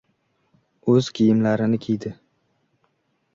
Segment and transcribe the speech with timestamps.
[0.93, 2.13] O‘z kiyimlarini kiydi.